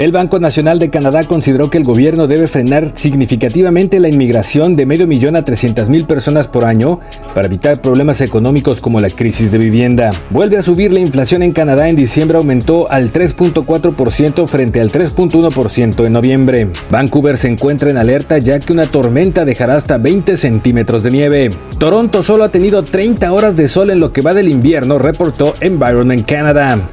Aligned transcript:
El 0.00 0.12
Banco 0.12 0.40
Nacional 0.40 0.78
de 0.78 0.88
Canadá 0.88 1.24
consideró 1.24 1.68
que 1.68 1.76
el 1.76 1.84
gobierno 1.84 2.26
debe 2.26 2.46
frenar 2.46 2.92
significativamente 2.94 4.00
la 4.00 4.08
inmigración 4.08 4.74
de 4.74 4.86
medio 4.86 5.06
millón 5.06 5.36
a 5.36 5.44
300 5.44 5.90
mil 5.90 6.06
personas 6.06 6.48
por 6.48 6.64
año 6.64 7.00
para 7.34 7.48
evitar 7.48 7.82
problemas 7.82 8.22
económicos 8.22 8.80
como 8.80 8.98
la 8.98 9.10
crisis 9.10 9.52
de 9.52 9.58
vivienda. 9.58 10.08
Vuelve 10.30 10.56
a 10.56 10.62
subir 10.62 10.90
la 10.90 11.00
inflación 11.00 11.42
en 11.42 11.52
Canadá. 11.52 11.90
En 11.90 11.96
diciembre 11.96 12.38
aumentó 12.38 12.90
al 12.90 13.12
3.4% 13.12 14.46
frente 14.46 14.80
al 14.80 14.90
3.1% 14.90 16.06
en 16.06 16.12
noviembre. 16.14 16.68
Vancouver 16.90 17.36
se 17.36 17.48
encuentra 17.48 17.90
en 17.90 17.98
alerta 17.98 18.38
ya 18.38 18.58
que 18.58 18.72
una 18.72 18.86
tormenta 18.86 19.44
dejará 19.44 19.76
hasta 19.76 19.98
20 19.98 20.38
centímetros 20.38 21.02
de 21.02 21.10
nieve. 21.10 21.50
Toronto 21.78 22.22
solo 22.22 22.44
ha 22.44 22.48
tenido 22.48 22.84
30 22.84 23.30
horas 23.30 23.54
de 23.54 23.68
sol 23.68 23.90
en 23.90 23.98
lo 23.98 24.14
que 24.14 24.22
va 24.22 24.32
del 24.32 24.48
invierno, 24.48 24.98
reportó 24.98 25.52
Environment 25.60 26.24
Canada. 26.24 26.88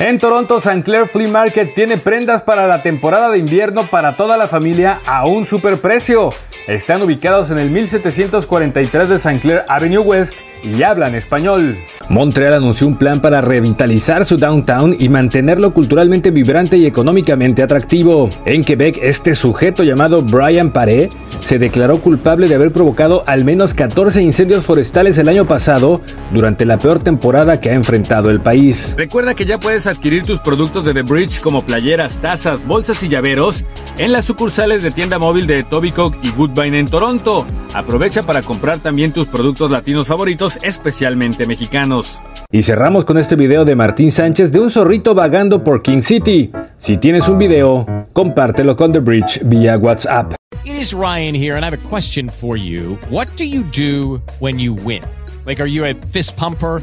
En 0.00 0.20
Toronto, 0.20 0.58
St. 0.58 0.84
Clair 0.84 1.08
Flea 1.08 1.28
Market 1.28 1.74
tiene 1.74 1.98
prendas 1.98 2.42
para 2.42 2.68
la 2.68 2.82
temporada 2.82 3.30
de 3.30 3.38
invierno 3.38 3.82
para 3.86 4.16
toda 4.16 4.36
la 4.36 4.46
familia 4.46 5.00
a 5.04 5.26
un 5.26 5.44
superprecio. 5.44 6.30
Están 6.68 7.02
ubicados 7.02 7.50
en 7.50 7.58
el 7.58 7.68
1743 7.68 9.08
de 9.08 9.16
St. 9.16 9.40
Clair 9.40 9.64
Avenue 9.66 9.98
West 9.98 10.34
y 10.62 10.84
hablan 10.84 11.16
español. 11.16 11.76
Montreal 12.08 12.54
anunció 12.54 12.86
un 12.86 12.96
plan 12.96 13.20
para 13.20 13.42
revitalizar 13.42 14.24
su 14.24 14.38
downtown 14.38 14.96
y 14.98 15.08
mantenerlo 15.10 15.74
culturalmente 15.74 16.30
vibrante 16.30 16.78
y 16.78 16.86
económicamente 16.86 17.62
atractivo. 17.62 18.30
En 18.46 18.64
Quebec, 18.64 18.98
este 19.02 19.34
sujeto 19.34 19.84
llamado 19.84 20.22
Brian 20.22 20.72
Paré 20.72 21.10
se 21.42 21.58
declaró 21.58 21.98
culpable 22.00 22.48
de 22.48 22.54
haber 22.54 22.72
provocado 22.72 23.24
al 23.26 23.44
menos 23.44 23.74
14 23.74 24.22
incendios 24.22 24.64
forestales 24.64 25.18
el 25.18 25.28
año 25.28 25.46
pasado 25.46 26.00
durante 26.32 26.64
la 26.64 26.78
peor 26.78 27.00
temporada 27.00 27.60
que 27.60 27.70
ha 27.70 27.74
enfrentado 27.74 28.30
el 28.30 28.40
país. 28.40 28.94
Recuerda 28.96 29.34
que 29.34 29.44
ya 29.44 29.58
puedes 29.58 29.86
adquirir 29.86 30.22
tus 30.22 30.40
productos 30.40 30.84
de 30.84 30.94
The 30.94 31.02
Bridge 31.02 31.40
como 31.40 31.60
playeras, 31.60 32.18
tazas, 32.20 32.66
bolsas 32.66 33.02
y 33.02 33.08
llaveros 33.08 33.64
en 33.98 34.12
las 34.12 34.24
sucursales 34.24 34.82
de 34.82 34.90
tienda 34.90 35.18
móvil 35.18 35.46
de 35.46 35.64
Tobycock 35.64 36.16
y 36.22 36.30
Woodbine 36.30 36.78
en 36.78 36.86
Toronto. 36.86 37.46
Aprovecha 37.74 38.22
para 38.22 38.42
comprar 38.42 38.78
también 38.78 39.12
tus 39.12 39.26
productos 39.26 39.70
latinos 39.70 40.06
favoritos, 40.06 40.58
especialmente 40.62 41.46
mexicanos. 41.46 42.20
Y 42.50 42.62
cerramos 42.62 43.04
con 43.04 43.18
este 43.18 43.36
video 43.36 43.64
de 43.64 43.74
Martín 43.74 44.10
Sánchez 44.10 44.52
de 44.52 44.60
un 44.60 44.70
zorrito 44.70 45.14
vagando 45.14 45.62
por 45.62 45.82
King 45.82 46.02
City. 46.02 46.50
Si 46.78 46.96
tienes 46.96 47.28
un 47.28 47.38
video, 47.38 47.86
compártelo 48.12 48.76
con 48.76 48.92
The 48.92 49.00
Bridge 49.00 49.40
vía 49.44 49.76
WhatsApp. 49.76 50.34
It 50.64 50.74
is 50.74 50.92
Ryan 50.92 51.34
here 51.34 51.56
and 51.56 51.64
I 51.64 51.68
have 51.68 51.74
a 51.74 51.88
question 51.88 52.28
for 52.28 52.56
you. 52.56 52.98
What 53.10 53.28
do 53.36 53.44
you 53.44 53.64
do 53.74 54.22
when 54.38 54.58
you 54.58 54.74
win? 54.84 55.02
Like, 55.44 55.60
are 55.60 55.70
you 55.70 55.84
a 55.84 55.94
fist 56.12 56.36
pumper? 56.36 56.82